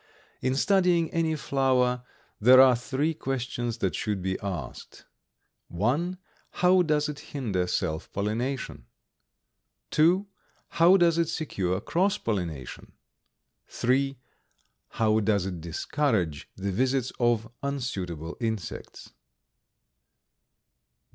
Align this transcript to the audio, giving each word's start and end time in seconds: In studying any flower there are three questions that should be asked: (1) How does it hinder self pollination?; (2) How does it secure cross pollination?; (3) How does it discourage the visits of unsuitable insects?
In 0.41 0.55
studying 0.55 1.11
any 1.11 1.35
flower 1.35 2.03
there 2.39 2.59
are 2.59 2.75
three 2.75 3.13
questions 3.13 3.77
that 3.77 3.93
should 3.93 4.19
be 4.19 4.35
asked: 4.41 5.05
(1) 5.67 6.17
How 6.53 6.81
does 6.81 7.07
it 7.07 7.19
hinder 7.19 7.67
self 7.67 8.11
pollination?; 8.11 8.85
(2) 9.91 10.25
How 10.69 10.97
does 10.97 11.19
it 11.19 11.29
secure 11.29 11.79
cross 11.79 12.17
pollination?; 12.17 12.93
(3) 13.67 14.17
How 14.87 15.19
does 15.19 15.45
it 15.45 15.61
discourage 15.61 16.49
the 16.55 16.71
visits 16.71 17.11
of 17.19 17.47
unsuitable 17.61 18.37
insects? 18.41 19.13